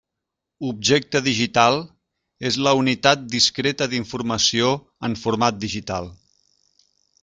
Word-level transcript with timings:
Objecte 0.69 1.21
digital: 1.27 1.77
és 2.51 2.59
la 2.69 2.75
unitat 2.81 3.29
discreta 3.37 3.91
d’informació 3.95 4.75
en 5.11 5.19
format 5.27 5.65
digital. 5.69 6.15